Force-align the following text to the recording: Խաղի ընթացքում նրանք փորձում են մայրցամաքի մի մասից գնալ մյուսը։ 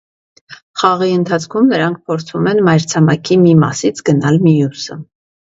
Խաղի 0.83 1.09
ընթացքում 1.17 1.67
նրանք 1.73 1.99
փորձում 2.07 2.49
են 2.53 2.63
մայրցամաքի 2.69 3.39
մի 3.45 3.53
մասից 3.61 4.03
գնալ 4.11 4.43
մյուսը։ 4.49 5.01